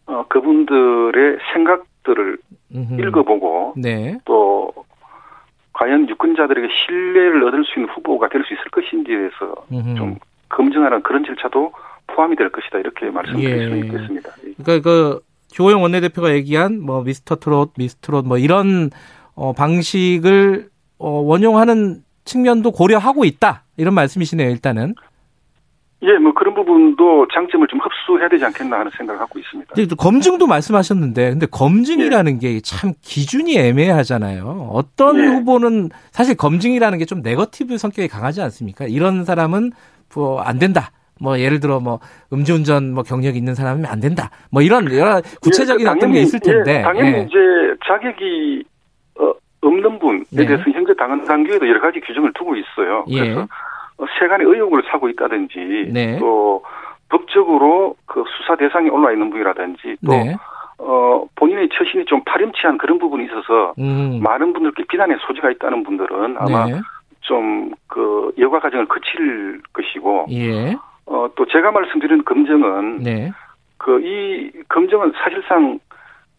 어, 0.06 0.25
그분들의 0.28 1.38
생각들을 1.54 2.38
음흠. 2.75 3.02
읽어보고 3.02 3.74
네. 3.78 4.18
또 4.25 4.72
과연 5.74 6.08
유권자들에게 6.10 6.68
신뢰를 6.86 7.44
얻을 7.46 7.63
수 7.66 7.80
있는 7.80 7.94
후보가 7.94 8.30
될 8.30 8.44
수 8.44 8.54
있을 8.54 8.63
것인지에 8.72 9.18
대해서 9.18 9.66
음흠. 9.72 9.96
좀 9.96 10.16
검증하는 10.50 11.02
그런 11.02 11.25
절차도 11.25 11.72
포함이 12.08 12.36
될 12.36 12.50
것이다 12.50 12.80
이렇게 12.80 13.10
말씀드릴 13.10 13.60
예. 13.60 13.70
수 13.70 13.75
있겠습니다. 13.78 14.30
예. 14.46 14.54
그러니까 14.63 14.90
그 14.90 15.20
조호영 15.53 15.81
원내대표가 15.83 16.33
얘기한 16.33 16.81
뭐 16.81 17.03
미스터 17.03 17.36
트롯, 17.38 17.74
미스트롯 17.77 18.25
뭐 18.27 18.38
이런 18.38 18.89
어, 19.36 19.53
방식을 19.53 20.69
어, 20.98 21.10
원용하는 21.10 22.03
측면도 22.25 22.72
고려하고 22.72 23.24
있다 23.25 23.63
이런 23.77 23.93
말씀이시네요. 23.93 24.50
일단은 24.50 24.95
예, 26.05 26.17
뭐 26.17 26.33
그런 26.33 26.53
부분도 26.53 27.27
장점을 27.33 27.65
좀 27.67 27.79
흡수해야 27.79 28.27
되지 28.27 28.43
않겠나 28.43 28.79
하는 28.79 28.91
생각을 28.98 29.19
갖고 29.19 29.39
있습니다. 29.39 29.72
이제 29.77 29.86
또 29.88 29.95
검증도 29.95 30.48
말씀하셨는데 30.48 31.29
근데 31.29 31.45
검증이라는 31.45 32.39
게참 32.39 32.93
기준이 33.01 33.57
애매하잖아요. 33.57 34.69
어떤 34.74 35.17
예. 35.19 35.27
후보는 35.27 35.91
사실 36.12 36.36
검증이라는 36.36 36.98
게 36.98 37.05
좀 37.05 37.22
네거티브 37.22 37.77
성격이 37.77 38.07
강하지 38.10 38.41
않습니까? 38.41 38.86
이런 38.86 39.24
사람은 39.24 39.72
뭐 40.15 40.41
안 40.41 40.60
된다. 40.60 40.91
뭐 41.22 41.39
예를 41.39 41.60
들어 41.60 41.79
뭐 41.79 42.00
음주운전 42.32 42.93
뭐 42.93 43.03
경력이 43.03 43.38
있는 43.38 43.55
사람이면 43.55 43.89
안 43.89 44.00
된다. 44.00 44.29
뭐 44.51 44.62
이런 44.62 44.91
여러 44.93 45.22
구체적인 45.41 45.86
예, 45.86 45.89
어떤 45.89 46.00
게 46.00 46.05
당연히, 46.05 46.22
있을 46.22 46.39
텐데. 46.39 46.79
예, 46.79 46.82
당연히 46.82 47.17
예. 47.17 47.22
이제 47.22 47.38
자격이 47.86 48.63
어, 49.20 49.34
없는 49.62 50.00
분에 50.00 50.24
네. 50.32 50.46
대해서 50.46 50.63
현재 50.72 50.93
당헌 50.96 51.25
단계에도 51.25 51.67
여러 51.67 51.79
가지 51.79 52.00
규정을 52.00 52.34
두고 52.34 52.55
있어요. 52.55 53.05
예. 53.10 53.20
그래서 53.20 53.48
어, 53.98 54.05
세간의 54.20 54.48
의혹을 54.48 54.84
사고 54.91 55.08
있다든지 55.10 55.91
네. 55.93 56.17
또 56.20 56.63
법적으로 57.10 57.96
그 58.05 58.24
수사 58.38 58.55
대상에 58.55 58.89
올라 58.89 59.12
있는 59.12 59.29
분이라든지 59.29 59.98
또 60.05 60.12
네. 60.12 60.36
어, 60.79 61.25
본인의 61.36 61.70
처신이 61.74 62.05
좀 62.05 62.24
파렴치한 62.25 62.77
그런 62.77 62.98
부분이 62.98 63.25
있어서 63.25 63.74
음. 63.77 64.20
많은 64.22 64.53
분들께 64.53 64.84
비난의 64.89 65.17
소지가 65.27 65.51
있다는 65.51 65.84
분들은 65.84 66.38
아마 66.38 66.65
네. 66.65 66.82
좀그 67.22 68.34
여과 68.39 68.60
과정을 68.60 68.88
거칠 68.88 69.62
것이고 69.72 70.27
예. 70.32 70.75
어, 71.05 71.27
또 71.36 71.45
제가 71.45 71.72
말씀드리는 71.72 72.24
검증은 72.24 73.00
네. 73.00 73.31
그이 73.77 74.51
검증은 74.69 75.13
사실상 75.15 75.79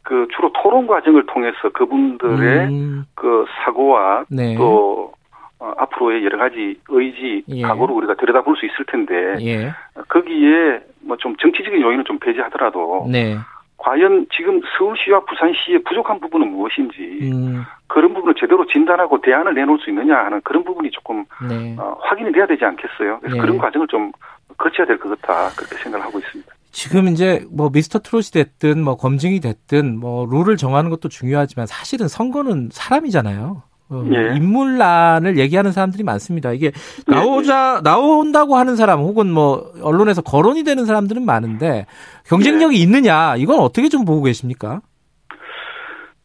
그 0.02 0.26
주로 0.34 0.52
토론 0.52 0.86
과정을 0.86 1.26
통해서 1.26 1.70
그분들의 1.72 2.66
음. 2.68 3.04
그 3.14 3.46
사고와 3.64 4.24
네. 4.28 4.54
또 4.56 5.12
어, 5.58 5.72
앞으로의 5.78 6.24
여러 6.24 6.36
가지 6.36 6.78
의지, 6.88 7.42
예. 7.48 7.62
각오를 7.62 7.94
우리가 7.94 8.14
들여다볼 8.14 8.56
수 8.56 8.66
있을 8.66 8.84
텐데 8.86 9.36
예. 9.40 9.68
어, 9.68 10.02
거기에 10.08 10.80
뭐 11.00 11.16
좀 11.18 11.36
정치적인 11.36 11.80
요인을 11.80 12.04
좀 12.04 12.18
배제하더라도 12.18 13.06
네. 13.10 13.36
과연 13.78 14.26
지금 14.34 14.60
서울시와 14.78 15.20
부산시의 15.20 15.82
부족한 15.84 16.20
부분은 16.20 16.48
무엇인지 16.48 17.18
음. 17.32 17.62
그런 17.86 18.14
부분을 18.14 18.34
제대로 18.38 18.66
진단하고 18.66 19.20
대안을 19.20 19.54
내놓을 19.54 19.78
수 19.78 19.90
있느냐 19.90 20.16
하는 20.16 20.40
그런 20.42 20.64
부분이 20.64 20.90
조금 20.90 21.24
네. 21.48 21.76
어, 21.78 21.96
확인이 22.00 22.32
돼야 22.32 22.46
되지 22.46 22.64
않겠어요? 22.64 23.20
그래서 23.20 23.36
네. 23.36 23.40
그런 23.40 23.58
과정을 23.58 23.86
좀 23.88 24.10
거쳐야 24.58 24.86
될 24.86 24.98
것 24.98 25.20
같다 25.20 25.50
그렇게 25.56 25.76
생각을 25.76 26.04
하고 26.06 26.18
있습니다. 26.18 26.52
지금 26.70 27.06
이제 27.08 27.44
뭐 27.52 27.70
미스터 27.72 28.00
트롯이 28.00 28.24
됐든 28.32 28.82
뭐 28.82 28.96
검증이 28.96 29.40
됐든 29.40 29.98
뭐 29.98 30.26
룰을 30.26 30.56
정하는 30.56 30.90
것도 30.90 31.08
중요하지만 31.08 31.66
사실은 31.66 32.08
선거는 32.08 32.70
사람이잖아요. 32.72 33.62
어, 33.90 34.04
예. 34.12 34.34
인물란을 34.36 35.36
얘기하는 35.38 35.70
사람들이 35.70 36.02
많습니다. 36.04 36.52
이게 36.52 36.72
나오자 37.06 37.82
나온다고 37.84 38.56
하는 38.56 38.76
사람 38.76 39.00
혹은 39.00 39.30
뭐 39.30 39.72
언론에서 39.82 40.22
거론이 40.22 40.64
되는 40.64 40.84
사람들은 40.86 41.24
많은데 41.24 41.86
경쟁력이 42.26 42.80
있느냐 42.80 43.36
이건 43.36 43.60
어떻게 43.60 43.88
좀 43.88 44.04
보고 44.04 44.22
계십니까? 44.22 44.80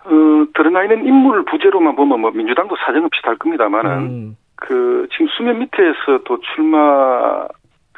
어, 0.06 0.12
드러나 0.56 0.84
있는 0.84 1.06
인물 1.06 1.46
부재로만 1.46 1.96
보면 1.96 2.22
뭐 2.22 2.32
민주당도 2.32 2.76
사정없이 2.86 3.22
달 3.24 3.38
겁니다만은 3.38 3.92
음, 3.92 4.38
그 4.56 5.08
지금 5.12 5.28
수면 5.38 5.60
밑에서 5.60 6.24
또 6.26 6.40
출마 6.56 7.46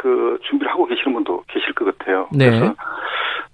그 0.01 0.39
준비를 0.50 0.72
하고 0.72 0.86
계시는 0.88 1.13
분도 1.13 1.43
계실 1.48 1.74
것 1.74 1.86
같아요. 1.86 2.27
네. 2.31 2.50
그래서 2.50 2.75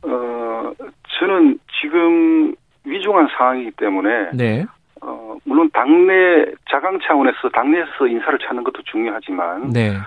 어 0.04 0.72
저는 1.20 1.60
지금 1.82 2.56
위중한 2.86 3.27
상황이기 3.38 3.72
때문에 3.72 4.30
네, 4.34 4.66
어 5.01 5.36
물론 5.44 5.70
당내 5.74 6.46
자강 6.72 7.00
차원에서 7.04 7.50
당내에서 7.54 8.08
인사를 8.08 8.39
찾는 8.39 8.63
것도 8.63 8.82
중요하지만 8.84 9.74
네, 9.74 9.98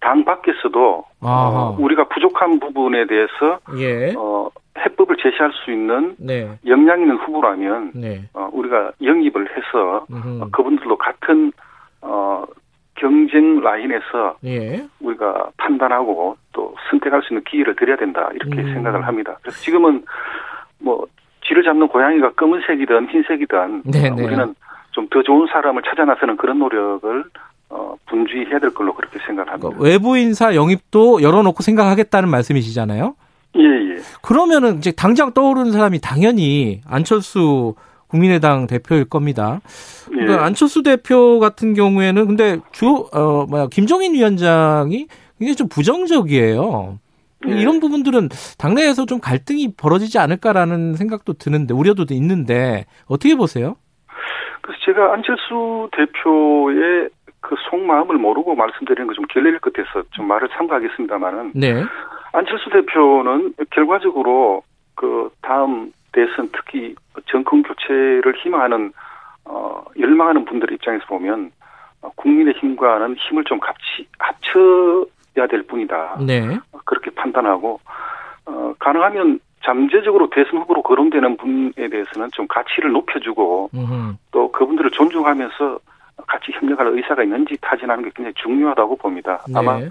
당 0.00 0.22
밖에서도 0.26 1.04
아하. 1.22 1.70
어, 1.70 1.76
우리가 1.78 2.04
부족한 2.08 2.60
부분에 2.60 3.06
대해서 3.06 3.58
예, 3.78 4.12
어 4.18 4.50
해법을 4.78 5.16
제시할 5.16 5.50
수 5.64 5.72
있는 5.72 6.14
네, 6.18 6.58
역량 6.66 7.00
있는 7.00 7.16
후보라면 7.16 7.92
네, 7.94 8.28
어, 8.34 8.50
우리가 8.52 8.92
영입을 9.02 9.48
해서 9.56 10.04
음흠. 10.10 10.42
어, 10.42 10.48
그분들도 10.52 10.98
같은 10.98 11.52
어, 12.02 12.44
경쟁 12.96 13.60
라인에서 13.60 14.36
예, 14.44 14.84
우리가 15.16 15.50
판단하고 15.56 16.36
또 16.52 16.74
선택할 16.90 17.22
수 17.22 17.32
있는 17.32 17.44
기회를 17.44 17.76
드려야 17.76 17.96
된다 17.96 18.28
이렇게 18.34 18.62
음. 18.62 18.74
생각을 18.74 19.06
합니다. 19.06 19.36
그래서 19.42 19.58
지금은 19.58 20.04
뭐 20.78 21.06
쥐를 21.46 21.64
잡는 21.64 21.88
고양이가 21.88 22.32
검은색이든 22.32 23.08
흰색이든 23.08 23.82
네, 23.84 24.10
어, 24.10 24.14
네. 24.14 24.24
우리는 24.24 24.54
좀 24.92 25.08
더 25.10 25.22
좋은 25.22 25.46
사람을 25.52 25.82
찾아 25.86 26.04
나서는 26.04 26.36
그런 26.36 26.58
노력을 26.58 27.24
어, 27.68 27.96
분주히 28.06 28.46
해야 28.46 28.58
될 28.58 28.70
걸로 28.70 28.94
그렇게 28.94 29.18
생각을 29.18 29.52
합니다. 29.52 29.68
그러니까 29.68 29.84
외부 29.84 30.16
인사 30.16 30.54
영입도 30.54 31.20
열어놓고 31.20 31.62
생각하겠다는 31.62 32.30
말씀이시잖아요. 32.30 33.14
예, 33.56 33.62
예. 33.62 33.96
그러면은 34.22 34.78
이제 34.78 34.92
당장 34.92 35.32
떠오르는 35.32 35.72
사람이 35.72 36.00
당연히 36.00 36.80
안철수 36.88 37.74
국민의당 38.08 38.66
대표일 38.66 39.04
겁니다. 39.06 39.60
예. 40.12 40.16
그러니까 40.16 40.44
안철수 40.44 40.82
대표 40.82 41.38
같은 41.40 41.74
경우에는 41.74 42.26
근데 42.26 42.58
주, 42.72 43.08
어, 43.12 43.46
뭐야, 43.48 43.68
김정인 43.70 44.14
위원장이 44.14 45.06
굉장히 45.38 45.56
좀 45.56 45.68
부정적이에요. 45.68 46.98
예. 47.48 47.50
이런 47.52 47.80
부분들은 47.80 48.28
당내에서 48.58 49.06
좀 49.06 49.20
갈등이 49.20 49.74
벌어지지 49.76 50.18
않을까라는 50.18 50.94
생각도 50.94 51.34
드는데, 51.34 51.74
우려도 51.74 52.06
있는데, 52.14 52.86
어떻게 53.06 53.34
보세요? 53.34 53.76
그래서 54.62 54.80
제가 54.84 55.12
안철수 55.12 55.88
대표의 55.92 57.10
그 57.40 57.54
속마음을 57.70 58.16
모르고 58.16 58.54
말씀드리는 58.56 59.06
거 59.06 59.14
좀 59.14 59.24
결례일 59.26 59.60
것 59.60 59.72
같아서 59.72 60.02
좀 60.10 60.26
말을 60.26 60.48
삼가하겠습니다만은 60.56 61.52
네. 61.54 61.84
안철수 62.32 62.68
대표는 62.70 63.54
결과적으로 63.70 64.62
그 64.96 65.30
다음 65.42 65.92
대선 66.16 66.48
특히 66.50 66.94
정권 67.26 67.62
교체를 67.62 68.34
희망하는 68.42 68.90
어 69.44 69.84
열망하는 70.00 70.46
분들 70.46 70.72
입장에서 70.72 71.04
보면 71.06 71.52
어, 72.00 72.10
국민의 72.16 72.54
힘과는 72.54 73.16
힘을 73.16 73.44
좀 73.44 73.60
같이 73.60 74.08
합쳐야 74.18 75.46
될 75.50 75.62
뿐이다. 75.64 76.16
네. 76.26 76.58
그렇게 76.86 77.10
판단하고 77.10 77.80
어 78.46 78.74
가능하면 78.78 79.40
잠재적으로 79.62 80.30
대선 80.30 80.60
후보로 80.60 80.82
거론되는 80.82 81.36
분에 81.36 81.88
대해서는 81.90 82.30
좀 82.32 82.46
가치를 82.48 82.92
높여주고 82.92 83.70
음흠. 83.74 84.14
또 84.30 84.50
그분들을 84.52 84.90
존중하면서 84.92 85.78
같이 86.26 86.52
협력할 86.52 86.86
의사가 86.88 87.22
있는지 87.22 87.56
타진하는 87.60 88.04
게 88.04 88.10
굉장히 88.14 88.34
중요하다고 88.34 88.96
봅니다. 88.96 89.44
아마 89.54 89.78
네. 89.78 89.88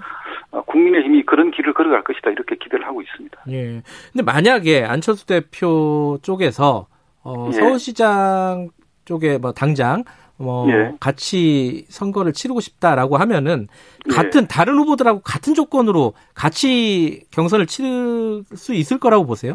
어, 0.50 0.62
국민의힘이 0.62 1.24
그런 1.24 1.50
길을 1.50 1.72
걸어갈 1.72 2.02
것이다 2.02 2.30
이렇게 2.30 2.56
기대를 2.56 2.86
하고 2.86 3.02
있습니다. 3.02 3.38
예. 3.50 3.82
근데 4.12 4.22
만약에 4.24 4.84
안철수 4.84 5.26
대표 5.26 6.18
쪽에서 6.22 6.86
어, 7.22 7.46
예. 7.48 7.52
서울시장 7.52 8.70
쪽에 9.04 9.38
뭐 9.38 9.52
당장 9.52 10.02
뭐 10.36 10.68
예. 10.70 10.92
같이 11.00 11.86
선거를 11.88 12.32
치르고 12.32 12.60
싶다라고 12.60 13.16
하면은 13.16 13.68
예. 14.10 14.14
같은 14.14 14.48
다른 14.48 14.78
후보들하고 14.78 15.20
같은 15.20 15.54
조건으로 15.54 16.14
같이 16.34 17.24
경선을 17.30 17.66
치를 17.66 18.42
수 18.54 18.74
있을 18.74 18.98
거라고 18.98 19.26
보세요? 19.26 19.54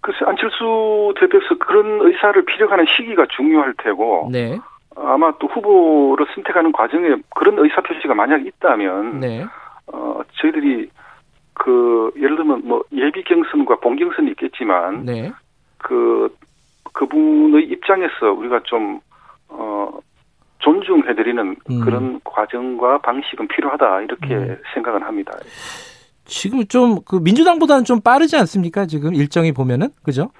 글쎄 0.00 0.18
안철수 0.26 1.14
대표에서 1.18 1.58
그런 1.58 2.06
의사를 2.06 2.44
피력하는 2.44 2.84
시기가 2.96 3.26
중요할 3.34 3.74
테고 3.82 4.28
네. 4.30 4.58
아마 4.96 5.32
또 5.38 5.46
후보를 5.48 6.26
선택하는 6.34 6.72
과정에 6.72 7.16
그런 7.34 7.58
의사 7.58 7.80
표시가 7.80 8.14
만약 8.14 8.46
있다면 8.46 9.20
네. 9.20 9.44
어, 9.86 10.20
저희들이 10.40 10.88
그 11.52 12.12
예를 12.16 12.36
들면 12.36 12.62
뭐 12.64 12.82
예비 12.92 13.22
경선과 13.24 13.76
본 13.76 13.96
경선이 13.96 14.30
있겠지만 14.30 15.04
네. 15.04 15.32
그 15.78 16.34
그분의 16.92 17.64
입장에서 17.64 18.32
우리가 18.32 18.60
좀 18.64 19.00
어, 19.48 19.90
존중해드리는 20.58 21.56
음. 21.70 21.80
그런 21.80 22.20
과정과 22.24 22.98
방식은 22.98 23.48
필요하다 23.48 24.02
이렇게 24.02 24.34
음. 24.34 24.56
생각은 24.74 25.02
합니다. 25.02 25.32
지금 26.24 26.64
좀 26.66 27.00
그 27.04 27.16
민주당보다는 27.16 27.84
좀 27.84 28.00
빠르지 28.00 28.36
않습니까? 28.36 28.86
지금 28.86 29.14
일정이 29.14 29.52
보면은 29.52 29.88
그죠? 30.02 30.30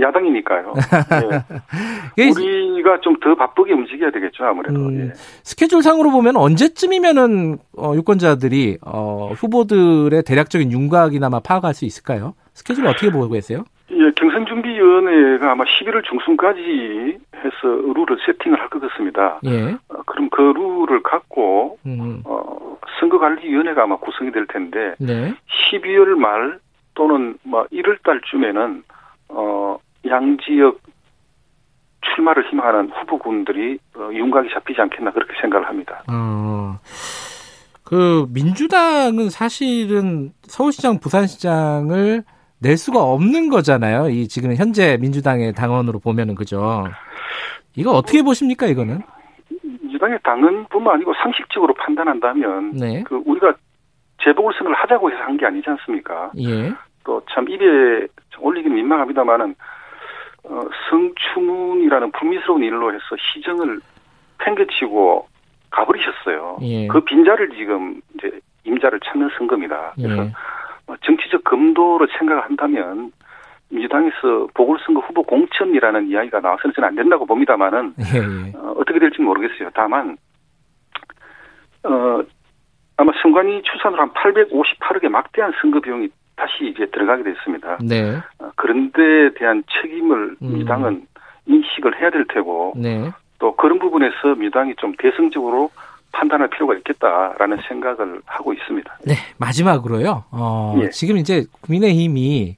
야당이니까요. 0.00 0.74
예. 2.18 2.24
이게 2.24 2.40
우리가 2.72 3.00
좀 3.00 3.20
더 3.20 3.34
바쁘게 3.34 3.72
움직여야 3.74 4.10
되겠죠 4.12 4.44
아무래도. 4.44 4.80
음, 4.80 4.98
예. 4.98 5.12
스케줄상으로 5.42 6.10
보면 6.10 6.36
언제쯤이면은 6.36 7.58
어, 7.76 7.92
유권자들이 7.94 8.78
어, 8.86 9.32
후보들의 9.36 10.22
대략적인 10.22 10.72
윤곽이나마 10.72 11.40
파악할 11.40 11.74
수 11.74 11.84
있을까요? 11.84 12.34
스케줄 12.54 12.86
어떻게 12.86 13.10
보고 13.10 13.28
계세요? 13.28 13.64
예, 13.92 14.10
경선준비위원회가 14.16 15.52
아마 15.52 15.64
11월 15.64 16.02
중순까지 16.04 17.18
해서 17.36 17.52
룰을 17.64 18.16
세팅을 18.24 18.58
할 18.58 18.68
것 18.70 18.80
같습니다. 18.80 19.38
예. 19.44 19.72
어, 19.88 20.02
그럼 20.06 20.30
그 20.30 20.40
룰을 20.40 21.02
갖고 21.02 21.76
음. 21.84 22.22
어, 22.24 22.76
선거관리위원회가 23.00 23.82
아마 23.82 23.96
구성이 23.96 24.30
될 24.32 24.46
텐데 24.46 24.94
네. 24.98 25.34
12월 25.72 26.14
말 26.14 26.58
또는 26.94 27.36
뭐 27.42 27.66
1월 27.72 28.02
달쯤에는 28.02 28.82
어, 29.28 29.78
양 30.08 30.36
지역 30.44 30.78
출마를 32.02 32.48
희망하는 32.50 32.90
후보군들이 32.90 33.78
어, 33.96 34.08
윤곽이 34.12 34.48
잡히지 34.52 34.80
않겠나 34.80 35.12
그렇게 35.12 35.32
생각을 35.40 35.66
합니다. 35.68 36.02
어. 36.10 36.78
그 37.84 38.26
민주당은 38.32 39.30
사실은 39.30 40.32
서울시장, 40.42 41.00
부산시장을 41.00 42.22
낼 42.62 42.76
수가 42.76 43.00
없는 43.02 43.48
거잖아요. 43.48 44.08
이 44.10 44.28
지금 44.28 44.54
현재 44.54 44.96
민주당의 45.00 45.52
당원으로 45.54 45.98
보면은 45.98 46.34
그죠. 46.34 46.84
이거 47.74 47.90
어떻게 47.92 48.22
보십니까 48.22 48.66
이거는? 48.66 49.00
민주당의 49.62 50.18
당은뿐만 50.22 50.94
아니고 50.94 51.12
상식적으로 51.22 51.74
판단한다면 51.74 52.72
네. 52.72 53.02
그 53.04 53.20
우리가 53.24 53.54
재보궐선거를 54.22 54.76
하자고 54.76 55.10
해서 55.10 55.20
한 55.22 55.36
게 55.36 55.46
아니지 55.46 55.68
않습니까? 55.70 56.30
예. 56.38 56.72
또 57.04 57.22
참 57.32 57.48
입에 57.48 58.06
올리기는 58.38 58.76
민망합니다만은 58.76 59.54
어, 60.44 60.62
성추문이라는 60.88 62.12
불미스러운 62.12 62.62
일로 62.62 62.92
해서 62.92 63.04
시정을 63.18 63.80
팽개치고 64.38 65.28
가버리셨어요. 65.70 66.58
예. 66.62 66.86
그 66.88 67.00
빈자를 67.00 67.50
지금 67.50 68.00
이제 68.14 68.40
임자를 68.64 69.00
찾는 69.00 69.30
선거입니다. 69.38 69.92
그래서 69.96 70.24
예. 70.24 70.32
어, 70.86 70.96
정치적 71.02 71.44
검도로 71.44 72.06
생각을 72.18 72.42
한다면 72.42 73.12
민주당에서 73.68 74.48
보궐선거 74.54 75.00
후보 75.00 75.22
공천이라는 75.22 76.08
이야기가 76.08 76.40
나와서는 76.40 76.74
저는 76.74 76.88
안 76.88 76.94
된다고 76.96 77.24
봅니다만은 77.26 77.94
예. 78.14 78.18
예. 78.18 78.52
어, 78.56 78.74
어떻게 78.78 78.98
될지 78.98 79.22
모르겠어요. 79.22 79.70
다만 79.74 80.16
어 81.84 82.22
아마 82.96 83.12
선관위 83.22 83.62
추산으로 83.62 84.02
한 84.02 84.10
858억의 84.10 85.08
막대한 85.08 85.52
선거 85.60 85.80
비용이 85.80 86.10
다시 86.40 86.72
이제 86.72 86.86
들어가게 86.90 87.22
됐습니다. 87.22 87.76
네. 87.82 88.16
어, 88.38 88.50
그런 88.56 88.90
데에 88.92 89.34
대한 89.38 89.62
책임을 89.82 90.36
음. 90.40 90.52
민주당은 90.52 91.06
인식을 91.46 92.00
해야 92.00 92.10
될 92.10 92.26
테고 92.32 92.72
네. 92.76 93.10
또 93.38 93.54
그런 93.56 93.78
부분에서 93.78 94.34
민주당이 94.38 94.74
좀 94.76 94.94
대승적으로 94.98 95.70
판단할 96.12 96.48
필요가 96.48 96.74
있겠다라는 96.76 97.58
생각을 97.68 98.22
하고 98.24 98.54
있습니다. 98.54 98.98
네. 99.04 99.14
마지막으로요. 99.38 100.24
어, 100.30 100.78
예. 100.82 100.90
지금 100.90 101.18
이제 101.18 101.44
국민의힘이 101.60 102.56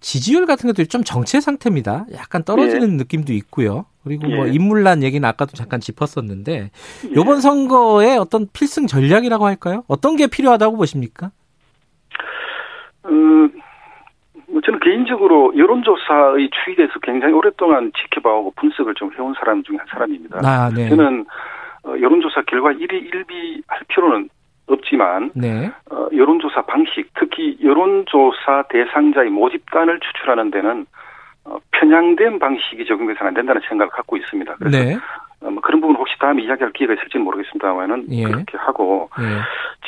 지지율 0.00 0.46
같은 0.46 0.68
것도 0.68 0.84
좀 0.84 1.02
정체 1.02 1.40
상태입니다. 1.40 2.06
약간 2.14 2.44
떨어지는 2.44 2.96
느낌도 2.98 3.32
있고요. 3.32 3.86
그리고 4.04 4.26
뭐 4.26 4.48
예. 4.48 4.52
인물난 4.52 5.02
얘기는 5.02 5.26
아까도 5.26 5.52
잠깐 5.52 5.80
짚었었는데 5.80 6.52
예. 6.52 6.70
이번 7.10 7.40
선거에 7.40 8.16
어떤 8.16 8.48
필승 8.52 8.86
전략이라고 8.86 9.46
할까요? 9.46 9.84
어떤 9.88 10.16
게 10.16 10.26
필요하다고 10.26 10.76
보십니까? 10.76 11.30
어, 13.04 13.08
뭐 14.48 14.60
저는 14.60 14.80
개인적으로 14.80 15.52
여론조사의 15.56 16.50
추이에 16.50 16.76
대해서 16.76 16.98
굉장히 17.00 17.34
오랫동안 17.34 17.90
지켜봐오고 17.96 18.52
분석을 18.56 18.94
좀 18.94 19.10
해온 19.14 19.34
사람 19.38 19.62
중에 19.62 19.76
한 19.78 19.86
사람입니다. 19.88 20.40
아, 20.44 20.70
네. 20.74 20.88
저는 20.88 21.24
어, 21.84 21.94
여론조사 22.00 22.42
결과 22.42 22.72
일이 22.72 22.98
일비할 22.98 23.80
필요는 23.88 24.28
없지만 24.66 25.30
네. 25.34 25.70
어, 25.90 26.06
여론조사 26.14 26.62
방식, 26.62 27.10
특히 27.18 27.58
여론조사 27.62 28.64
대상자의 28.68 29.30
모집단을 29.30 30.00
추출하는 30.00 30.50
데는 30.50 30.86
어, 31.44 31.56
편향된 31.72 32.38
방식이 32.38 32.84
적용돼서는 32.86 33.28
안 33.28 33.34
된다는 33.34 33.60
생각을 33.68 33.90
갖고 33.90 34.16
있습니다. 34.16 34.54
그래서 34.56 34.78
네. 34.78 34.96
어, 35.40 35.50
뭐 35.50 35.60
그런 35.60 35.80
부분 35.80 35.96
혹시 35.96 36.16
다음에 36.18 36.42
이야기할 36.42 36.72
기회가 36.72 36.94
있을지는 36.94 37.24
모르겠습니다만은 37.24 38.06
예. 38.10 38.24
그렇게 38.24 38.56
하고 38.58 39.10
예. 39.18 39.40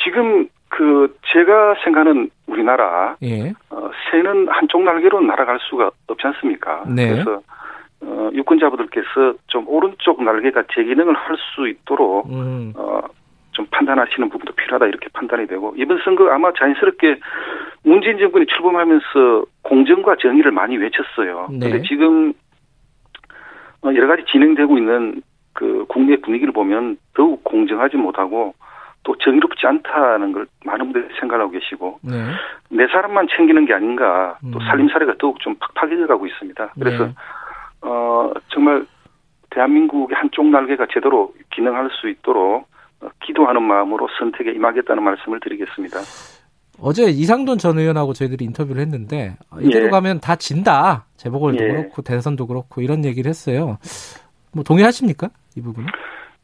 지금 0.03 0.49
그 0.75 1.15
제가 1.31 1.75
생각하는 1.85 2.29
우리나라 2.47 3.15
예. 3.23 3.53
어, 3.69 3.89
새는 4.11 4.49
한쪽 4.49 4.83
날개로 4.83 5.21
날아갈 5.21 5.57
수가 5.61 5.89
없지 6.07 6.27
않습니까? 6.27 6.83
네. 6.85 7.11
그래서 7.11 7.41
어, 8.01 8.29
유권자분들께서 8.33 9.35
좀 9.47 9.65
오른쪽 9.69 10.21
날개가 10.21 10.63
제 10.73 10.83
기능을 10.83 11.13
할 11.13 11.37
수 11.37 11.69
있도록 11.69 12.29
음. 12.29 12.73
어, 12.75 12.99
좀 13.51 13.65
판단하시는 13.71 14.27
부분도 14.29 14.51
필요하다 14.53 14.87
이렇게 14.87 15.07
판단이 15.13 15.47
되고 15.47 15.73
이번 15.77 15.97
선거 16.03 16.29
아마 16.29 16.51
자연스럽게 16.51 17.19
문재인 17.83 18.17
정권이 18.17 18.45
출범하면서 18.47 19.45
공정과 19.61 20.17
정의를 20.21 20.51
많이 20.51 20.75
외쳤어요. 20.75 21.47
네. 21.51 21.59
그런데 21.59 21.87
지금 21.87 22.33
어, 23.81 23.93
여러 23.95 24.07
가지 24.07 24.25
진행되고 24.29 24.77
있는 24.77 25.21
그 25.53 25.85
국내 25.87 26.17
분위기를 26.17 26.51
보면 26.51 26.97
더욱 27.13 27.41
공정하지 27.45 27.95
못하고 27.95 28.53
또 29.05 29.15
정의롭지 29.19 29.65
않다는 29.65 30.33
걸 30.33 30.47
많은 30.65 30.91
분들이 30.91 31.13
생각하고 31.19 31.51
계시고 31.51 31.99
네. 32.01 32.25
내 32.69 32.87
사람만 32.87 33.27
챙기는 33.35 33.65
게 33.65 33.73
아닌가 33.73 34.37
또 34.51 34.59
음. 34.59 34.65
살림살이가 34.65 35.13
더욱 35.19 35.39
좀 35.39 35.55
팍팍해져 35.55 36.07
가고 36.07 36.25
있습니다. 36.25 36.73
그래서 36.73 37.05
네. 37.05 37.13
어 37.81 38.33
정말 38.49 38.85
대한민국의 39.51 40.17
한쪽 40.17 40.47
날개가 40.47 40.87
제대로 40.91 41.33
기능할 41.53 41.89
수 41.91 42.09
있도록 42.09 42.67
어, 43.01 43.09
기도하는 43.23 43.61
마음으로 43.61 44.07
선택에 44.19 44.51
임하겠다는 44.51 45.03
말씀을 45.03 45.39
드리겠습니다. 45.39 45.99
어제 46.81 47.03
이상돈 47.03 47.59
전 47.59 47.77
의원하고 47.77 48.13
저희들이 48.13 48.43
인터뷰를 48.43 48.81
했는데 48.81 49.37
어, 49.51 49.57
이대로 49.61 49.85
예. 49.85 49.89
가면 49.89 50.19
다 50.19 50.35
진다. 50.35 51.05
재보궐도 51.17 51.63
예. 51.63 51.67
그렇고 51.67 52.01
대선도 52.01 52.47
그렇고 52.47 52.81
이런 52.81 53.05
얘기를 53.05 53.29
했어요. 53.29 53.77
뭐 54.51 54.63
동의하십니까? 54.63 55.29
이 55.55 55.61
부분은? 55.61 55.87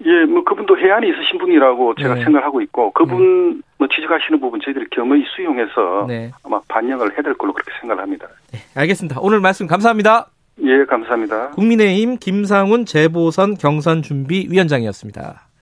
예, 0.06 0.26
뭐 0.26 0.44
그분도 0.44 0.78
해안이 0.78 1.10
있으신 1.10 1.38
분이라고 1.38 1.96
제가 1.96 2.16
네. 2.16 2.24
생각하고 2.24 2.62
있고 2.62 2.92
그분 2.92 3.62
뭐 3.78 3.88
지적하시는 3.88 4.40
부분 4.40 4.60
저희들이 4.64 4.88
겸허히 4.92 5.24
수용해서 5.36 6.06
네. 6.08 6.32
아마 6.44 6.60
반영을 6.68 7.14
해야 7.14 7.22
될 7.22 7.34
걸로 7.36 7.54
그렇게 7.54 7.72
생각을 7.80 8.02
합니다. 8.02 8.28
알겠습니다. 8.76 9.20
오늘 9.22 9.40
말씀 9.40 9.68
감사합니다. 9.68 10.28
예, 10.64 10.86
감사합니다. 10.86 11.52
국민의힘 11.52 12.18
김상훈 12.18 12.86
재보선 12.86 13.56
경선 13.56 14.02
준비 14.02 14.48
위원장이었습니다. 14.50 15.51